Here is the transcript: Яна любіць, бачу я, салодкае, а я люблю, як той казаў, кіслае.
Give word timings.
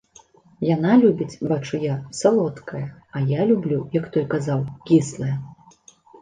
Яна 0.75 0.93
любіць, 1.03 1.39
бачу 1.51 1.79
я, 1.83 1.93
салодкае, 2.21 2.81
а 3.19 3.21
я 3.33 3.41
люблю, 3.53 3.79
як 3.99 4.09
той 4.17 4.25
казаў, 4.33 4.59
кіслае. 4.89 5.31